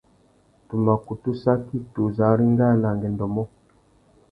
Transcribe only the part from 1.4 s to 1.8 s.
saki